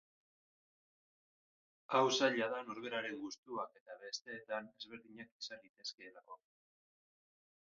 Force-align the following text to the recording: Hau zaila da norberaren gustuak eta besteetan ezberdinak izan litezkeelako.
Hau 1.97 2.01
zaila 2.11 2.47
da 2.53 2.61
norberaren 2.69 3.19
gustuak 3.25 3.77
eta 3.81 3.99
besteetan 4.05 4.73
ezberdinak 4.73 5.37
izan 5.43 5.63
litezkeelako. 5.69 6.41